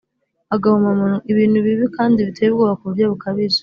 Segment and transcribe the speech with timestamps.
[0.55, 3.59] agahomamunwa: ibintu bibi kandi biteye ubwoba ku buryo bukabije